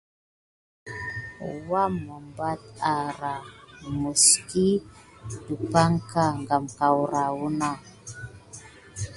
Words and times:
Wanəmbat 1.69 2.61
awrah 2.95 3.43
miyzkit 3.99 4.83
dupanka 5.47 6.25
kam 6.47 6.63
wabé 6.81 7.23
wuna. 7.37 7.69